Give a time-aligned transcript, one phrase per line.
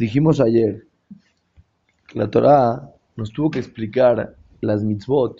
[0.00, 0.86] Dijimos ayer
[2.14, 5.38] la Torah nos tuvo que explicar las mitzvot,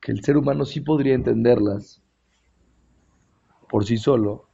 [0.00, 2.00] que el ser humano sí podría entenderlas
[3.68, 4.46] por sí solo.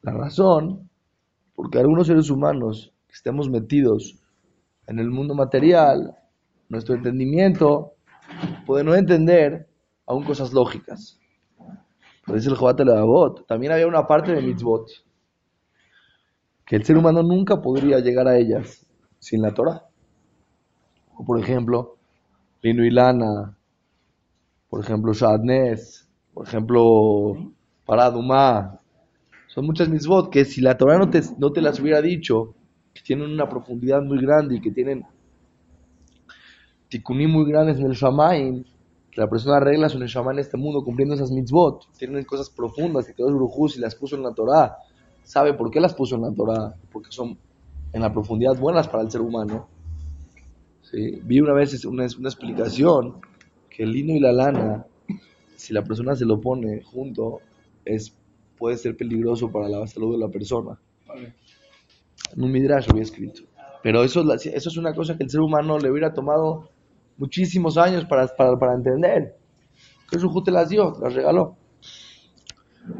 [0.00, 0.88] La razón,
[1.54, 4.18] porque algunos seres humanos que estemos metidos
[4.86, 6.16] en el mundo material,
[6.70, 7.92] nuestro entendimiento
[8.64, 9.68] puede no entender
[10.06, 11.20] aún cosas lógicas.
[12.24, 14.88] Por eso el Jobat Levavot, también había una parte de mitzvot
[16.66, 18.86] que el ser humano nunca podría llegar a ellas
[19.18, 19.86] sin la Torah.
[21.16, 21.96] O por ejemplo,
[22.62, 23.56] Lino y Lana,
[24.68, 27.52] por ejemplo, Shadnes, por ejemplo,
[27.84, 28.80] Paradumá.
[29.48, 32.54] Son muchas mitzvot que si la Torah no te, no te las hubiera dicho,
[32.94, 35.04] que tienen una profundidad muy grande y que tienen
[36.88, 38.64] tikuní muy grandes en el Shamaim,
[39.10, 43.06] que la persona arregla su Neshama en este mundo cumpliendo esas mitzvot, tienen cosas profundas
[43.06, 44.76] que Dios Brujus y las puso en la Torah,
[45.24, 47.38] sabe por qué las puso en la Torah, porque son
[47.92, 49.68] en la profundidad buenas para el ser humano.
[50.82, 51.20] ¿Sí?
[51.22, 53.20] Vi una vez una, una explicación
[53.70, 54.86] que el lino y la lana,
[55.56, 57.40] si la persona se lo pone junto,
[57.84, 58.14] es,
[58.58, 60.78] puede ser peligroso para la salud de la persona.
[62.34, 63.42] En un midrash lo había escrito.
[63.82, 66.68] Pero eso, eso es una cosa que el ser humano le hubiera tomado
[67.16, 69.36] muchísimos años para, para, para entender.
[70.44, 71.56] Te las dio, las regaló.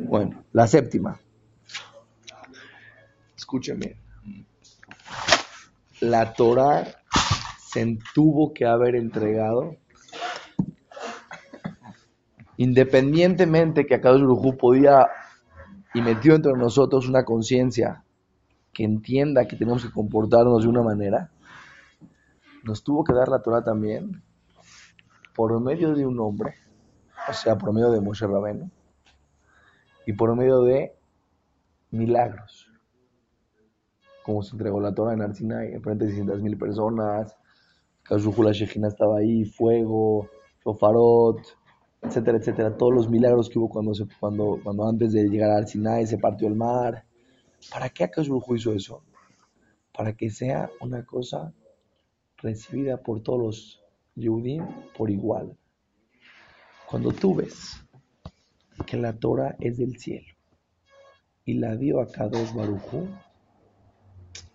[0.08, 1.20] Bueno, la séptima.
[3.52, 3.96] Escúcheme.
[6.00, 6.86] La Torah
[7.58, 9.76] se tuvo que haber entregado
[12.56, 15.06] independientemente que Akadosh Baruj podía
[15.92, 18.02] y metió entre nosotros una conciencia
[18.72, 21.30] que entienda que tenemos que comportarnos de una manera,
[22.64, 24.22] nos tuvo que dar la Torah también
[25.34, 26.54] por medio de un hombre,
[27.28, 28.70] o sea, por medio de Moshe Rabeno,
[30.06, 30.96] y por medio de
[31.90, 32.71] milagros.
[34.24, 37.36] Como se entregó la Torah en Arsinai, en frente de 600 mil personas,
[38.02, 40.28] Kazujula Shejina estaba ahí, fuego,
[40.64, 41.40] Shofarot,
[42.02, 42.76] etcétera, etcétera.
[42.76, 46.48] Todos los milagros que hubo cuando, cuando, cuando antes de llegar a Arsinai se partió
[46.48, 47.04] el mar.
[47.70, 49.02] ¿Para qué Akazuhu hizo eso?
[49.96, 51.52] Para que sea una cosa
[52.38, 53.82] recibida por todos los
[54.16, 54.66] Yehudim
[54.96, 55.56] por igual.
[56.90, 57.82] Cuando tú ves
[58.86, 60.34] que la Torah es del cielo
[61.44, 63.08] y la dio a Kadosh Barujú,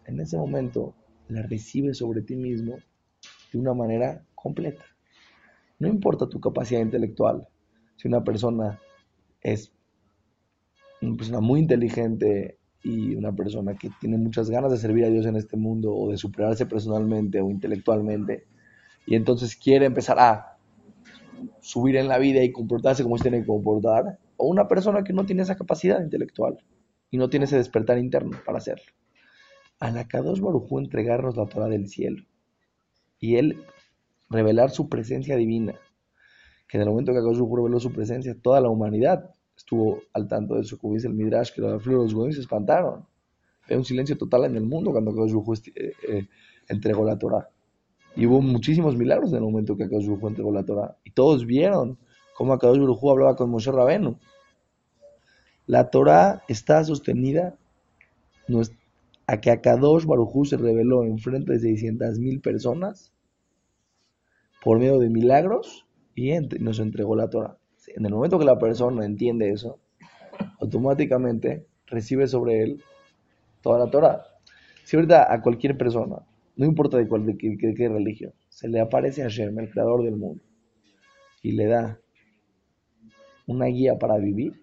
[0.07, 0.95] en ese momento
[1.27, 2.77] la recibes sobre ti mismo
[3.51, 4.83] de una manera completa.
[5.79, 7.47] No importa tu capacidad intelectual,
[7.97, 8.79] si una persona
[9.41, 9.71] es
[11.01, 15.25] una persona muy inteligente y una persona que tiene muchas ganas de servir a Dios
[15.25, 18.45] en este mundo o de superarse personalmente o intelectualmente
[19.05, 20.57] y entonces quiere empezar a
[21.61, 25.13] subir en la vida y comportarse como se tiene que comportar, o una persona que
[25.13, 26.57] no tiene esa capacidad intelectual
[27.11, 28.85] y no tiene ese despertar interno para hacerlo.
[29.79, 32.23] A la Kadosh Barujú entregarnos la Torah del cielo
[33.19, 33.63] y él
[34.29, 35.75] revelar su presencia divina,
[36.67, 40.27] que en el momento que Kadosh Barujú reveló su presencia, toda la humanidad estuvo al
[40.27, 43.05] tanto de eso, como dice el Midrash, que los goyim se espantaron.
[43.65, 46.27] Había un silencio total en el mundo cuando Kadosh Barujú eh, eh,
[46.67, 47.49] entregó la Torah.
[48.17, 50.97] Y hubo muchísimos milagros en el momento que Akadosh Baruj entregó la Torah.
[51.03, 51.99] Y todos vieron
[52.35, 54.17] cómo Akadosh Baruj hablaba con Moshe Rabenu.
[55.67, 57.55] La Torah está sostenida
[59.27, 63.13] a que Akadosh Baruj se reveló en frente de 600 mil personas
[64.63, 67.57] por medio de milagros y nos entregó la Torah.
[67.87, 69.79] En el momento que la persona entiende eso,
[70.59, 72.83] automáticamente recibe sobre él
[73.61, 74.23] toda la Torah.
[74.83, 76.25] Si ahorita a cualquier persona
[76.57, 80.43] no importa de, cuál, qué, religión, se le aparece a Hashem, el creador del mundo,
[81.43, 81.99] y le da
[83.45, 84.59] una guía para vivir,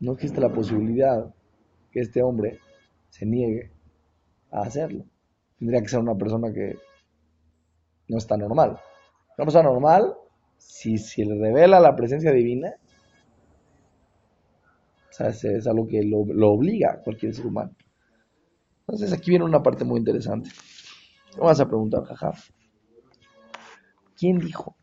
[0.00, 1.32] no existe la posibilidad
[1.98, 2.60] que este hombre
[3.10, 3.72] se niegue
[4.52, 5.04] a hacerlo.
[5.58, 6.76] Tendría que ser una persona que
[8.08, 8.78] no está normal.
[9.36, 10.14] Una persona normal,
[10.56, 12.74] si se le revela la presencia divina,
[15.10, 17.72] o sea, es, algo que lo, lo obliga a cualquier ser humano.
[18.80, 20.50] Entonces aquí viene una parte muy interesante.
[21.32, 22.32] ¿Cómo vas a preguntar, jaja?
[24.16, 24.76] ¿Quién dijo?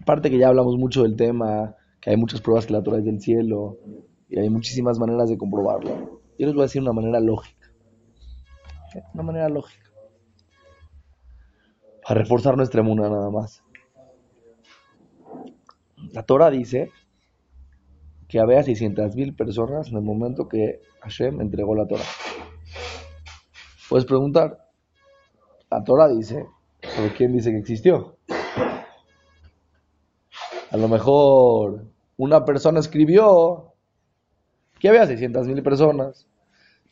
[0.00, 3.04] Aparte que ya hablamos mucho del tema, que hay muchas pruebas que la Torah es
[3.06, 3.78] del cielo,
[4.34, 6.20] y hay muchísimas maneras de comprobarlo.
[6.36, 7.70] Yo les voy a decir una manera lógica.
[9.12, 9.88] Una manera lógica.
[12.02, 13.62] Para reforzar nuestra emuna nada más.
[16.10, 16.90] La Torah dice
[18.26, 22.02] que había 600.000 personas en el momento que Hashem entregó la Torah.
[23.88, 24.68] Puedes preguntar,
[25.70, 26.44] la Torah dice,
[26.80, 28.16] pero ¿quién dice que existió?
[30.72, 31.84] A lo mejor
[32.16, 33.73] una persona escribió
[34.78, 36.26] que había 600 mil personas.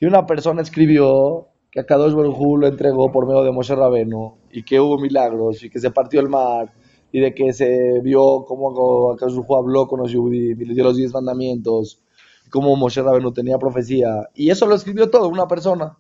[0.01, 4.37] Y una persona escribió que a Kadosh Baruj lo entregó por medio de Moshe Rabenu
[4.51, 6.73] y que hubo milagros y que se partió el mar
[7.13, 10.85] y de que se vio cómo Kadosh Baruj habló con los judíos y le dio
[10.85, 12.03] los 10 mandamientos,
[12.51, 14.29] cómo Moshe Rabenu tenía profecía.
[14.35, 15.97] Y eso lo escribió todo una persona.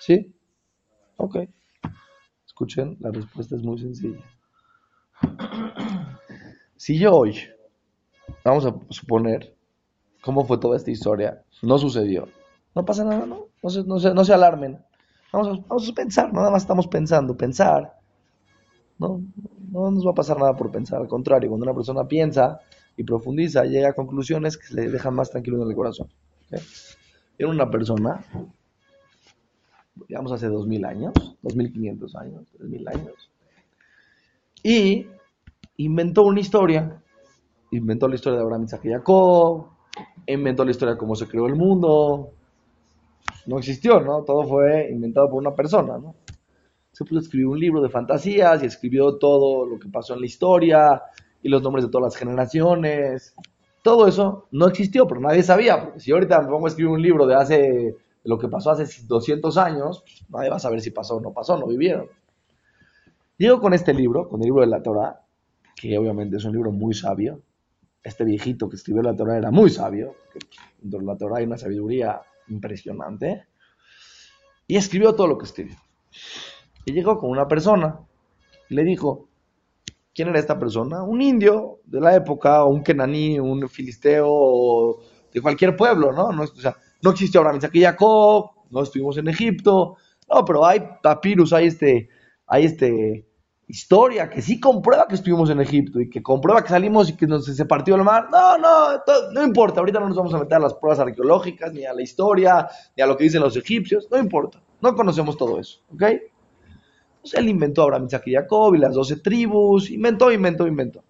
[0.00, 0.34] ¿Sí?
[1.16, 1.36] Ok.
[2.46, 4.24] Escuchen, la respuesta es muy sencilla.
[6.76, 7.36] Si yo hoy,
[8.44, 9.53] vamos a suponer
[10.24, 12.28] cómo fue toda esta historia, no sucedió,
[12.74, 13.48] no pasa nada, ¿no?
[13.62, 14.78] No se, no no se alarmen.
[15.32, 17.98] Vamos a, vamos a, pensar, nada más estamos pensando, pensar.
[18.98, 19.20] No,
[19.70, 22.60] no nos va a pasar nada por pensar, al contrario, cuando una persona piensa
[22.96, 26.08] y profundiza, llega a conclusiones que le dejan más tranquilo en el corazón.
[27.36, 28.24] Era una persona,
[30.08, 31.12] digamos hace 2000 años,
[31.42, 33.30] 2500 años, 3000 años,
[34.62, 35.06] y
[35.76, 37.02] inventó una historia,
[37.72, 39.73] inventó la historia de Abraham, Isaac y Jacob,
[40.26, 42.30] inventó la historia de cómo se creó el mundo,
[43.46, 44.22] no existió, ¿no?
[44.22, 46.14] Todo fue inventado por una persona, ¿no?
[46.92, 50.20] Se puso a escribir un libro de fantasías y escribió todo lo que pasó en
[50.20, 51.02] la historia
[51.42, 53.34] y los nombres de todas las generaciones.
[53.82, 57.02] Todo eso no existió, pero nadie sabía, porque si ahorita me pongo a escribir un
[57.02, 60.90] libro de hace lo que pasó hace 200 años, pues, nadie va a saber si
[60.90, 62.08] pasó o no pasó, no vivieron.
[63.36, 65.20] Llego con este libro, con el libro de la Torah,
[65.76, 67.42] que obviamente es un libro muy sabio.
[68.04, 70.14] Este viejito que escribió la Torah era muy sabio,
[70.80, 73.46] dentro de la Torah hay una sabiduría impresionante.
[74.68, 75.76] Y escribió todo lo que escribió.
[76.84, 77.98] Y llegó con una persona
[78.68, 79.28] y le dijo,
[80.14, 81.02] ¿quién era esta persona?
[81.02, 85.00] Un indio de la época, un kenaní, un filisteo,
[85.34, 86.32] de cualquier pueblo, ¿no?
[86.32, 89.96] No, o sea, no existió Abraham, Jacob, no estuvimos en Egipto,
[90.32, 92.08] no, pero hay papyrus, hay este,
[92.46, 93.26] hay este,
[93.66, 97.26] historia que sí comprueba que estuvimos en Egipto y que comprueba que salimos y que
[97.26, 98.28] nos, se partió el mar.
[98.30, 99.02] No, no,
[99.32, 99.80] no importa.
[99.80, 103.02] Ahorita no nos vamos a meter a las pruebas arqueológicas, ni a la historia, ni
[103.02, 104.08] a lo que dicen los egipcios.
[104.10, 104.62] No importa.
[104.80, 105.80] No conocemos todo eso.
[105.92, 106.02] ¿Ok?
[106.02, 109.90] Entonces él inventó a Abraham, Isaac y Jacob y las doce tribus.
[109.90, 111.02] Inventó, inventó, inventó.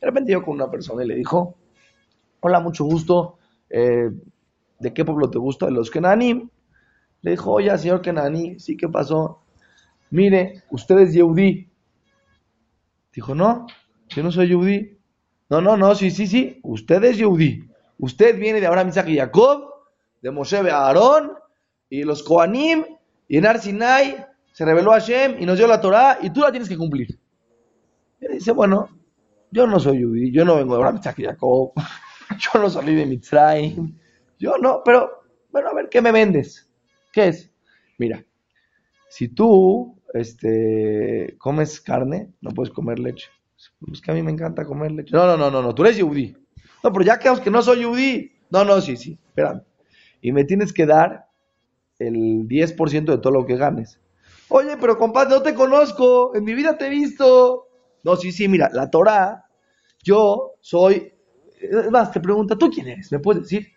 [0.00, 1.56] De repente yo con una persona y le dijo:
[2.40, 3.38] Hola, mucho gusto.
[3.68, 4.10] Eh,
[4.78, 5.66] ¿De qué pueblo te gusta?
[5.66, 6.48] De los Kenanim.
[7.22, 9.40] Le dijo: Oye, señor Kenani, sí, ¿qué pasó?
[10.10, 11.71] Mire, usted es Yehudi
[13.12, 13.66] Dijo, no,
[14.08, 14.98] yo no soy Yehudi.
[15.50, 17.68] No, no, no, sí, sí, sí, usted es Yehudi.
[17.98, 19.64] Usted viene de Abraham, Isaac y Jacob,
[20.22, 21.32] de Moshe a Aarón,
[21.90, 22.84] y los Koanim,
[23.28, 26.50] y en Arsinai se reveló a Hashem y nos dio la Torah, y tú la
[26.50, 27.18] tienes que cumplir.
[28.20, 28.88] Y dice, bueno,
[29.50, 31.72] yo no soy Yehudi, yo no vengo de Abraham, Isaac y Jacob,
[32.38, 33.94] yo no salí de Mitzrayim,
[34.38, 36.70] yo no, pero, bueno, a ver, ¿qué me vendes?
[37.12, 37.52] ¿Qué es?
[37.98, 38.24] Mira,
[39.10, 43.28] si tú este, comes carne, no puedes comer leche.
[43.92, 45.14] Es que a mí me encanta comer leche.
[45.14, 46.36] No, no, no, no, tú eres yudí.
[46.82, 48.32] No, pero ya quedamos que no soy yudí.
[48.50, 49.62] No, no, sí, sí, espérame.
[50.20, 51.26] Y me tienes que dar
[51.98, 53.98] el 10% de todo lo que ganes.
[54.48, 57.68] Oye, pero compadre, no te conozco, en mi vida te he visto.
[58.04, 59.46] No, sí, sí, mira, la Torah,
[60.02, 61.12] yo soy,
[61.60, 63.10] es más, te pregunta, ¿tú quién eres?
[63.12, 63.68] ¿Me puedes decir?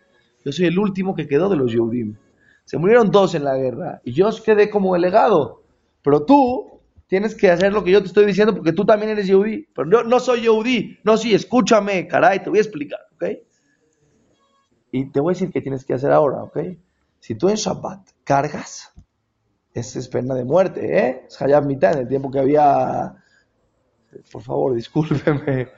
[0.44, 2.16] Yo soy el último que quedó de los Yehudim.
[2.64, 5.62] Se murieron dos en la guerra y yo quedé como el legado.
[6.06, 9.26] Pero tú tienes que hacer lo que yo te estoy diciendo porque tú también eres
[9.26, 9.66] Yehudi.
[9.74, 11.00] Pero yo no soy Yehudi.
[11.02, 13.24] No, sí, escúchame, caray, te voy a explicar, ¿ok?
[14.92, 16.58] Y te voy a decir qué tienes que hacer ahora, ¿ok?
[17.18, 18.92] Si tú en Shabbat cargas,
[19.74, 21.24] esa es pena de muerte, ¿eh?
[21.26, 23.16] Es Hayab mitad en el tiempo que había...
[24.30, 25.70] Por favor, discúlpeme.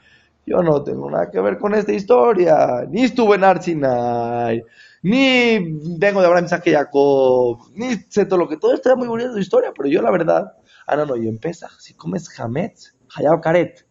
[0.45, 2.85] Yo no tengo nada que ver con esta historia.
[2.87, 4.63] Ni estuve en Arsinai
[5.01, 5.59] ni
[5.97, 9.41] vengo de Abraham, Isaac Jacob, ni sé todo lo que todo está muy bonito de
[9.41, 10.53] historia, pero yo la verdad,
[10.87, 11.39] ah no, no, y en
[11.79, 13.85] si comes Hametz, Hayab Karet.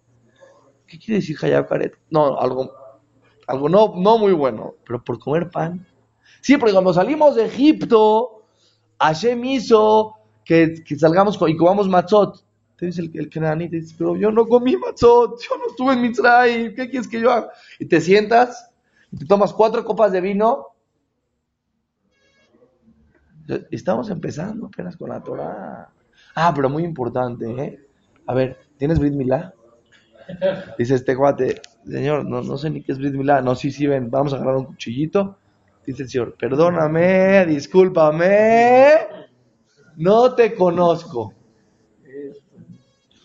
[0.86, 1.94] ¿Qué quiere decir Hayab Karet?
[2.10, 2.72] No, algo,
[3.46, 5.86] algo no, no muy bueno, pero por comer pan.
[6.40, 8.44] Sí, porque cuando salimos de Egipto,
[9.00, 12.44] Hashem hizo que, que salgamos y comamos matzot.
[12.76, 16.02] Te dice el, el te dice, pero yo no comí matzot, yo no estuve en
[16.02, 17.50] Mitzray, ¿qué quieres que yo haga?
[17.80, 18.70] Y te sientas,
[19.10, 20.67] y te tomas cuatro copas de vino
[23.70, 25.88] Estamos empezando apenas con la Torah.
[26.34, 27.80] Ah, pero muy importante, ¿eh?
[28.26, 29.54] A ver, ¿tienes Brit Milá?
[30.78, 33.40] Dice este guate, señor, no, no sé ni qué es Brit Milá.
[33.40, 35.38] No, sí, sí, ven, vamos a agarrar un cuchillito.
[35.86, 38.90] Dice el señor, perdóname, discúlpame,
[39.96, 41.32] no te conozco.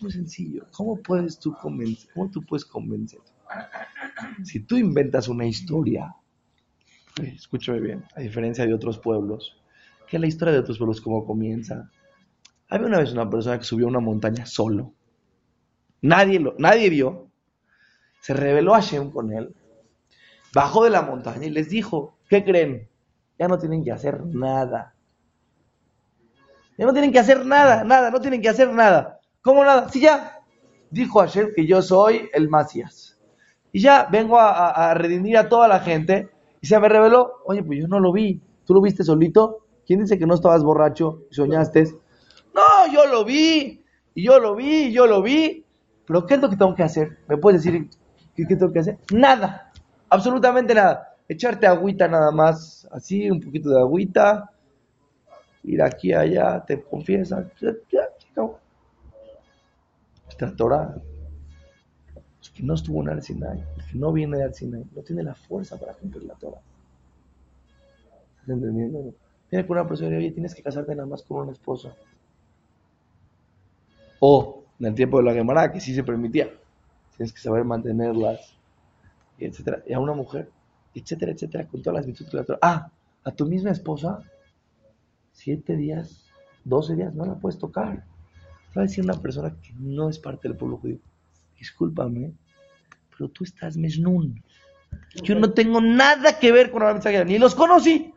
[0.00, 0.66] Muy sencillo.
[0.72, 2.10] ¿Cómo puedes tú convencer?
[2.14, 3.20] ¿Cómo tú puedes convencer?
[4.42, 6.14] Si tú inventas una historia,
[7.22, 9.56] escúchame bien, a diferencia de otros pueblos,
[10.14, 11.90] que la historia de otros pueblos cómo comienza.
[12.68, 14.94] Había una vez una persona que subió a una montaña solo.
[16.02, 17.30] Nadie, lo, nadie vio.
[18.20, 19.52] Se reveló a Shem con él.
[20.54, 22.88] Bajó de la montaña y les dijo, ¿qué creen?
[23.40, 24.94] Ya no tienen que hacer nada.
[26.78, 29.18] Ya no tienen que hacer nada, nada, no tienen que hacer nada.
[29.42, 29.88] ¿Cómo nada?
[29.88, 30.38] Si ya
[30.90, 33.18] dijo ayer que yo soy el Macías.
[33.72, 36.28] Y ya vengo a, a redimir a toda la gente.
[36.60, 38.40] Y se me reveló, oye, pues yo no lo vi.
[38.64, 39.63] ¿Tú lo viste solito?
[39.86, 41.84] ¿Quién dice que no estabas borracho y soñaste?
[42.54, 45.64] No, yo lo vi, y yo lo vi, y yo lo vi.
[46.06, 47.18] Pero ¿qué es lo que tengo que hacer?
[47.28, 47.88] ¿Me puedes decir
[48.36, 48.98] qué, tengo que hacer?
[49.12, 49.72] Nada,
[50.08, 51.16] absolutamente nada.
[51.28, 54.50] Echarte agüita nada más, así, un poquito de agüita.
[55.64, 57.46] Ir aquí, allá, te confiesas.
[57.60, 58.42] Ya, ya,
[60.28, 60.94] Esta Torah,
[62.54, 65.34] que no estuvo en el Sinai, el que no viene de Sinai, no tiene la
[65.34, 66.60] fuerza para cumplir la Torah.
[68.40, 69.12] ¿Estás entendiendo?
[69.54, 71.94] Viene con una persona y oye, tienes que casarte nada más con una esposa.
[74.18, 76.50] O en el tiempo de la Gemara, que sí se permitía.
[77.16, 78.56] Tienes que saber mantenerlas,
[79.38, 79.84] etcétera.
[79.86, 80.50] Y a una mujer,
[80.92, 82.58] etcétera, etcétera, con todas las virtudes de la.
[82.62, 82.90] Ah,
[83.22, 84.24] a tu misma esposa,
[85.30, 86.32] siete días,
[86.64, 88.04] doce días, no la puedes tocar.
[88.76, 90.98] Va a decir una persona que no es parte del pueblo judío.
[91.56, 92.32] Discúlpame,
[93.16, 94.42] pero tú estás mesnun.
[95.22, 98.13] Yo no tengo nada que ver con la mensaje, ni los conocí.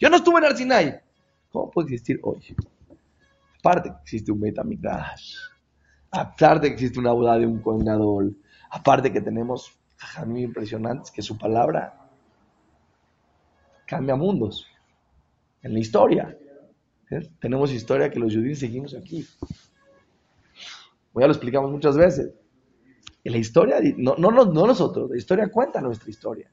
[0.00, 1.00] Yo no estuve en el Sinai.
[1.50, 2.54] ¿Cómo puede existir hoy?
[3.60, 5.36] Aparte que existe un Betamigdash,
[6.10, 8.30] aparte que existe una boda de un congador,
[8.70, 9.72] aparte que tenemos
[10.26, 12.10] muy impresionantes, que su palabra
[13.86, 14.66] cambia mundos
[15.62, 16.36] en la historia.
[17.10, 17.30] ¿eh?
[17.40, 19.26] Tenemos historia que los judíos seguimos aquí.
[21.14, 22.34] Ya lo explicamos muchas veces.
[23.22, 26.50] En la historia, no, no, no nosotros, la historia cuenta nuestra historia.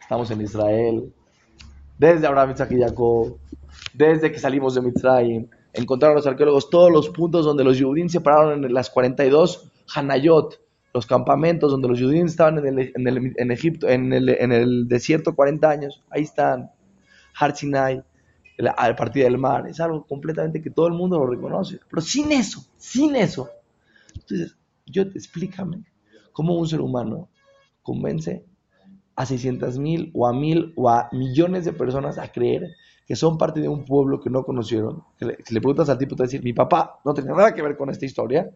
[0.00, 1.12] Estamos en Israel,
[1.98, 3.38] desde Abraham, Isaac y Jacob,
[3.92, 8.20] desde que salimos de Mitzrayim, encontraron los arqueólogos todos los puntos donde los judíos se
[8.20, 10.60] pararon en las 42 Hanayot,
[10.92, 15.68] los campamentos donde los judíos estaban en, el, Egipto, en el, en el, desierto 40
[15.68, 16.02] años.
[16.10, 16.70] Ahí están,
[17.38, 18.02] Har Sinai,
[18.76, 19.66] al partir del mar.
[19.68, 21.80] Es algo completamente que todo el mundo lo reconoce.
[21.90, 23.50] Pero sin eso, sin eso.
[24.14, 25.84] Entonces, yo explícame
[26.32, 27.28] cómo un ser humano
[27.82, 28.44] convence
[29.16, 32.74] a 600 mil o a mil o a millones de personas a creer
[33.06, 35.98] que son parte de un pueblo que no conocieron, que le, si le preguntas al
[35.98, 38.50] tipo, te va a decir, mi papá no tenía nada que ver con esta historia,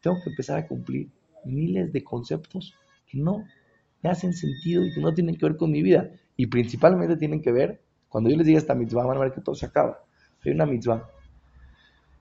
[0.00, 1.10] tengo que empezar a cumplir
[1.44, 2.74] miles de conceptos
[3.06, 3.44] que no
[4.02, 6.10] me hacen sentido y que no tienen que ver con mi vida.
[6.36, 9.40] Y principalmente tienen que ver, cuando yo les diga esta mitzvah, van a ver que
[9.40, 10.04] todo se acaba.
[10.44, 11.08] Hay una mitzvah.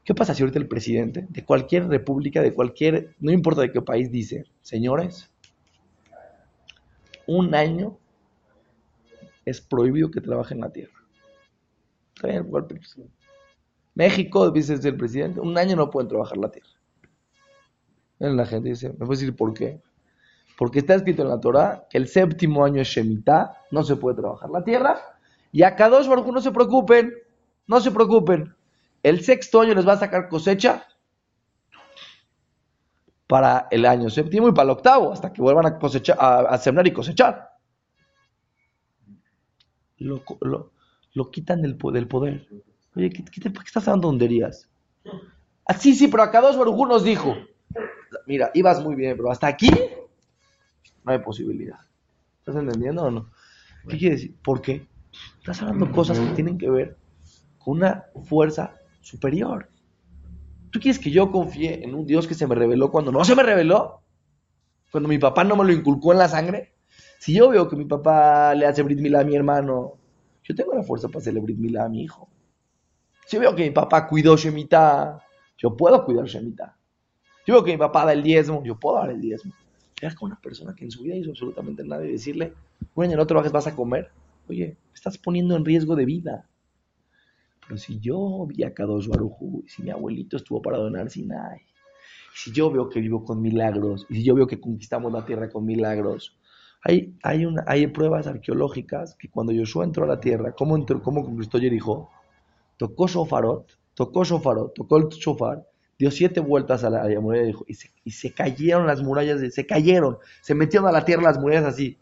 [0.04, 3.82] ¿Qué pasa si ahorita el presidente de cualquier república, de cualquier, no importa de qué
[3.82, 5.29] país, dice, señores,
[7.30, 7.96] un año
[9.46, 11.00] es prohibido que trabaje en la tierra?
[13.94, 16.70] México, dice el presidente, un año no pueden trabajar la tierra.
[18.18, 19.80] La gente dice, ¿me puedes decir por qué?
[20.58, 24.18] Porque está escrito en la Torah que el séptimo año es Shemitah, no se puede
[24.18, 25.00] trabajar la tierra.
[25.52, 27.14] Y a dos Baruj no se preocupen,
[27.68, 28.56] no se preocupen.
[29.04, 30.86] El sexto año les va a sacar cosecha
[33.30, 36.88] para el año séptimo y para el octavo, hasta que vuelvan a cosechar, a, sembrar
[36.88, 37.52] y cosechar.
[40.00, 40.72] Lo, lo,
[41.14, 42.48] lo quitan del, del poder.
[42.96, 44.68] Oye, ¿qué, qué, qué estás honderías?
[45.64, 47.36] Ah, sí, sí, pero acá dos Barujú nos dijo,
[48.26, 49.70] mira, ibas muy bien, pero hasta aquí
[51.04, 51.82] no hay posibilidad.
[52.40, 53.30] ¿Estás entendiendo o no?
[53.88, 54.36] ¿Qué quiere decir?
[54.42, 54.88] ¿Por qué?
[55.38, 56.98] Estás hablando cosas que tienen que ver
[57.60, 59.70] con una fuerza superior.
[60.72, 63.36] ¿Tú quieres que yo confíe en un Dios que se me reveló cuando no se
[63.36, 64.02] me reveló?
[64.92, 66.74] Cuando mi papá no me lo inculcó en la sangre.
[67.20, 70.00] Si yo veo que mi papá le hace Brit a mi hermano
[70.50, 72.28] yo tengo la fuerza para celebrar Milá a mi hijo.
[73.28, 75.22] Si veo que mi papá cuidó Shemitah,
[75.56, 76.76] yo puedo cuidar Shemitah.
[77.46, 79.54] Si veo que mi papá da el diezmo, yo puedo dar el diezmo.
[80.02, 82.56] Era con una persona que en su vida hizo absolutamente nada y decirle,
[82.96, 84.10] bueno, no trabajes, vas a comer.
[84.50, 86.49] Oye, estás poniendo en riesgo de vida.
[87.70, 91.62] Pero si yo vi a Kadosh Barujú, si mi abuelito estuvo parado en Arsinai,
[92.34, 95.52] si yo veo que vivo con milagros, y si yo veo que conquistamos la tierra
[95.52, 96.36] con milagros,
[96.82, 101.60] hay, hay, hay pruebas arqueológicas que cuando Josué entró a la tierra, ¿cómo, cómo conquistó
[101.60, 102.10] Jericó?
[102.78, 105.68] Tocó shofarot, tocó shofarot, tocó el shofar,
[106.00, 110.18] dio siete vueltas a la, muralla y, se, y se cayeron las murallas, se cayeron,
[110.42, 112.00] se metieron a la tierra las murallas así,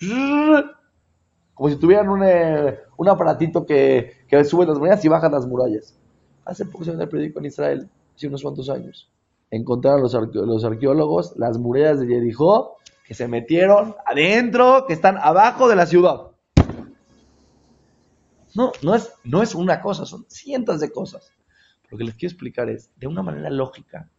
[1.58, 5.48] como si tuvieran un, eh, un aparatito que, que, sube las murallas y baja las
[5.48, 5.98] murallas.
[6.46, 9.12] Hace poco se el periódico en Israel, hace unos cuantos años.
[9.50, 15.68] Encontraron los, los arqueólogos las murallas de Jericó que se metieron adentro, que están abajo
[15.68, 16.28] de la ciudad.
[18.54, 21.34] No, no es, no es una cosa, son cientos de cosas.
[21.90, 24.12] Lo que les quiero explicar es, de una manera lógica,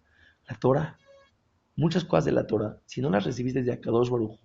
[0.49, 0.99] la Torah,
[1.77, 4.41] muchas cosas de la Torah, si no las recibiste de Akadosh Baruch,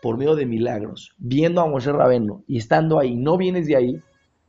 [0.00, 3.92] por medio de milagros, viendo a Moshe Rabeno y estando ahí, no vienes de ahí,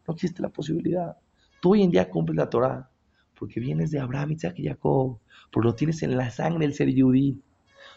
[0.08, 1.18] no existe la posibilidad.
[1.62, 2.90] Tú hoy en día cumples la Torah
[3.38, 5.20] porque vienes de Abraham, Isaac y Jacob,
[5.52, 7.42] porque lo tienes en la sangre el ser yudí,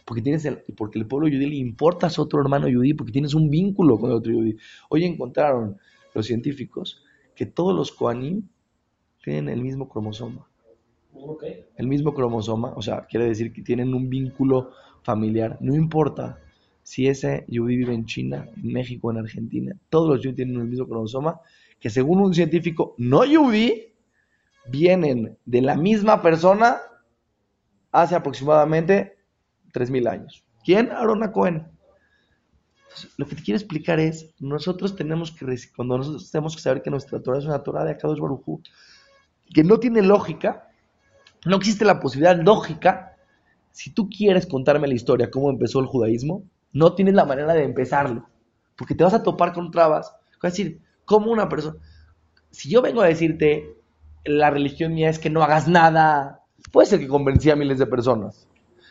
[0.05, 3.35] porque tienes el, porque el pueblo judí le importas a otro hermano yudí, porque tienes
[3.35, 4.57] un vínculo con otro yudí.
[4.89, 5.79] Hoy encontraron
[6.15, 7.03] los científicos
[7.35, 8.49] que todos los koanim
[9.23, 10.47] tienen el mismo cromosoma.
[11.77, 14.71] El mismo cromosoma, o sea, quiere decir que tienen un vínculo
[15.03, 15.59] familiar.
[15.61, 16.39] No importa
[16.83, 20.69] si ese yudí vive en China, en México, en Argentina, todos los yudí tienen el
[20.69, 21.41] mismo cromosoma,
[21.79, 23.93] que según un científico no yudí,
[24.67, 26.79] vienen de la misma persona
[27.91, 29.17] hace aproximadamente
[29.73, 30.45] 3.000 años.
[30.65, 30.91] ¿Quién?
[30.93, 31.67] Arona Cohen.
[33.17, 36.91] lo que te quiero explicar es, nosotros tenemos que, cuando nosotros tenemos que saber que
[36.91, 38.61] nuestra Torah es una Torah de Akadosh Baruj
[39.53, 40.69] que no tiene lógica,
[41.45, 43.17] no existe la posibilidad lógica,
[43.71, 47.65] si tú quieres contarme la historia, cómo empezó el judaísmo, no tienes la manera de
[47.65, 48.29] empezarlo,
[48.77, 50.15] porque te vas a topar con trabas.
[50.35, 51.77] Es decir, como una persona,
[52.51, 53.77] si yo vengo a decirte,
[54.25, 57.87] la religión mía es que no hagas nada, puede ser que convencí a miles de
[57.87, 58.49] personas.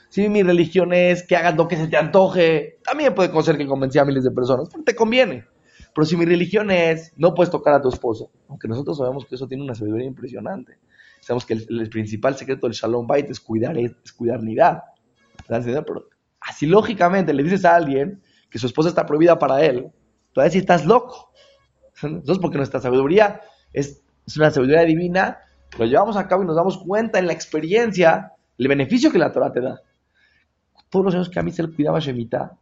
[0.10, 3.66] Si mi religión es que hagas lo que se te antoje, también puede ser que
[3.66, 5.46] convencí a miles de personas, porque te conviene.
[5.94, 9.36] Pero si mi religión es no puedes tocar a tu esposa, aunque nosotros sabemos que
[9.36, 10.78] eso tiene una sabiduría impresionante.
[11.22, 14.84] Sabemos que el, principal secreto del Shalom Bait es cuidar, es, cuidar nidad.
[15.48, 16.08] Pero
[16.52, 19.90] así lógicamente le dices a alguien que su esposa está prohibida para él,
[20.34, 21.32] tú vas a decir, estás loco.
[22.04, 23.40] Entonces, porque nuestra sabiduría
[23.72, 24.02] es,
[24.36, 25.40] una sabiduría divina,
[25.80, 29.32] lo llevamos a cabo y nos damos cuenta en la experiencia el beneficio que la
[29.32, 29.82] Torah te da.
[30.90, 32.58] Todos los años que a mí se le cuidaba Shemita,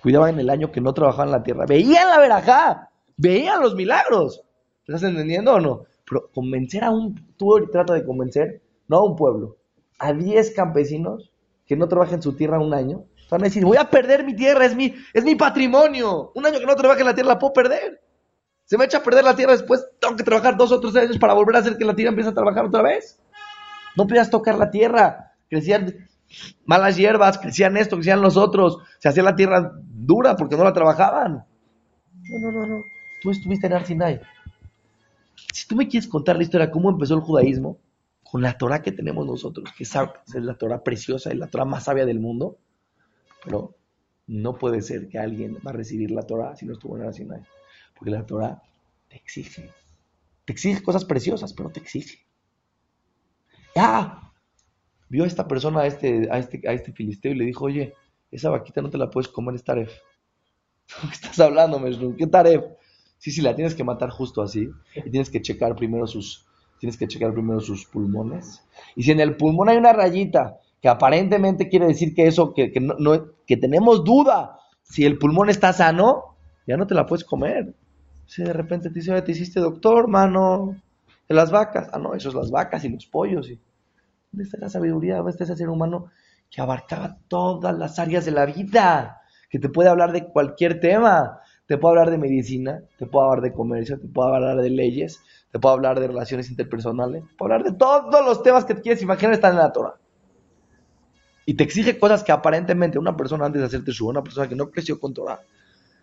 [0.00, 3.74] cuidaba en el año que no trabajaba en la tierra, veían la verajá, veían los
[3.74, 4.42] milagros.
[4.86, 5.82] ¿Estás entendiendo o no?
[6.08, 9.56] Pero convencer a un, tú trata de convencer, no a un pueblo,
[9.98, 11.32] a 10 campesinos
[11.66, 14.64] que no trabajen su tierra un año, van a decir, voy a perder mi tierra,
[14.64, 16.32] es mi, es mi patrimonio.
[16.34, 18.00] Un año que no trabaje en la tierra la puedo perder.
[18.64, 21.18] Se me echa a perder la tierra después, tengo que trabajar dos o tres años
[21.18, 23.20] para volver a hacer que la tierra empiece a trabajar otra vez.
[23.96, 25.34] No podías tocar la tierra.
[25.48, 26.08] Crecían
[26.64, 28.78] malas hierbas, crecían esto, crecían los otros.
[28.98, 31.44] Se hacía la tierra dura porque no la trabajaban.
[32.28, 32.82] No, no, no, no.
[33.22, 34.20] Tú estuviste en Arsinai.
[35.52, 37.78] Si tú me quieres contar la historia, cómo empezó el judaísmo,
[38.30, 39.94] con la Torah que tenemos nosotros, que es
[40.34, 42.58] la Torah preciosa y la Torah más sabia del mundo,
[43.44, 43.76] pero
[44.26, 47.42] no puede ser que alguien va a recibir la Torah si no estuvo en Arsinai.
[47.94, 48.62] Porque la Torah
[49.08, 49.70] te exige.
[50.44, 52.26] Te exige cosas preciosas, pero te exige.
[53.76, 54.32] Ah,
[55.08, 57.94] vio a esta persona, a este, a este, a este filisteo, y le dijo, oye,
[58.30, 59.92] esa vaquita no te la puedes comer, es taref.
[61.00, 62.16] ¿Qué estás hablando, Meshlum?
[62.16, 62.64] ¿Qué taref?
[63.18, 64.68] Sí, sí, la tienes que matar justo así.
[64.94, 66.46] Y tienes que checar primero sus,
[66.78, 68.62] tienes que checar primero sus pulmones.
[68.94, 72.70] Y si en el pulmón hay una rayita, que aparentemente quiere decir que eso, que,
[72.70, 72.94] que, no,
[73.46, 76.36] que tenemos duda si el pulmón está sano,
[76.66, 77.74] ya no te la puedes comer.
[78.26, 80.76] Si de repente te dice, te hiciste doctor, mano,
[81.28, 81.88] de las vacas.
[81.92, 83.50] Ah, no, eso es las vacas y los pollos.
[83.50, 83.60] Y...
[84.30, 85.16] ¿Dónde está la sabiduría?
[85.16, 86.06] ¿Dónde está ese ser humano
[86.50, 89.22] que abarcaba todas las áreas de la vida?
[89.50, 91.40] Que te puede hablar de cualquier tema.
[91.66, 95.20] Te puedo hablar de medicina, te puedo hablar de comercio, te puedo hablar de leyes,
[95.50, 98.82] te puedo hablar de relaciones interpersonales, te puedo hablar de todos los temas que te
[98.82, 99.94] quieres imaginar están en la Torah.
[101.44, 104.56] Y te exige cosas que aparentemente una persona antes de hacerte su, una persona que
[104.56, 105.40] no creció con Torah,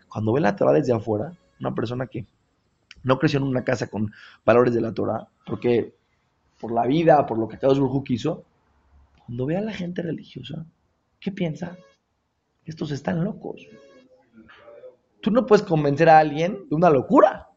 [0.07, 2.25] cuando ve la Torah desde afuera, una persona que
[3.03, 4.11] no creció en una casa con
[4.45, 5.93] valores de la Torah, porque
[6.59, 8.45] por la vida, por lo que Kadosh Baruj quiso,
[9.25, 10.65] cuando ve a la gente religiosa,
[11.19, 11.77] ¿qué piensa?
[12.65, 13.67] Estos están locos.
[15.21, 17.49] Tú no puedes convencer a alguien de una locura.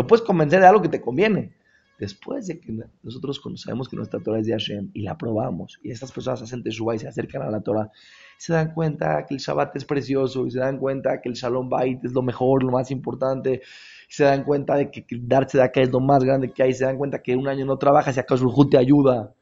[0.00, 1.52] Lo puedes convencer de algo que te conviene.
[1.98, 5.90] Después de que nosotros sabemos que nuestra Torah es de Hashem y la probamos, y
[5.90, 7.90] estas personas hacen teshuva y se acercan a la Torah,
[8.38, 11.68] se dan cuenta que el Shabbat es precioso, y se dan cuenta que el Shalom
[11.68, 13.60] Bait es lo mejor, lo más importante,
[14.08, 16.72] y se dan cuenta de que darse de acá es lo más grande que hay,
[16.72, 19.34] se dan cuenta que un año no trabajas y acaso te ayuda,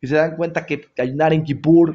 [0.00, 1.94] y se dan cuenta que ayunar en Kippur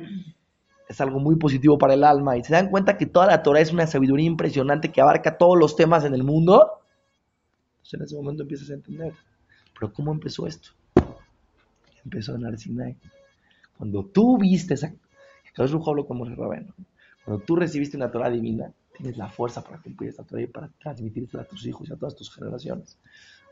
[0.88, 3.62] es algo muy positivo para el alma, y se dan cuenta que toda la Torah
[3.62, 6.83] es una sabiduría impresionante que abarca todos los temas en el mundo,
[7.84, 9.14] entonces en ese momento empiezas a entender.
[9.78, 10.70] Pero ¿cómo empezó esto?
[12.04, 12.96] Empezó en Arsinai.
[13.78, 14.94] Cuando tú viste esa
[15.58, 16.74] habló como el rabino.
[17.26, 20.70] Cuando tú recibiste una Torah divina, tienes la fuerza para cumplir esta Torah y para
[20.80, 22.98] transmitirla a tus hijos y a todas tus generaciones.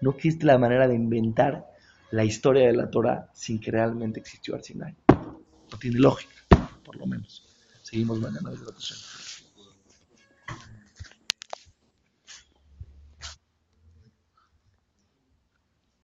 [0.02, 1.66] No existe la manera de inventar
[2.12, 4.96] la historia de la Torah sin que realmente existió Arsinai.
[5.08, 6.34] No tiene lógica,
[6.84, 7.46] por lo menos.
[7.84, 9.21] Seguimos mañana de la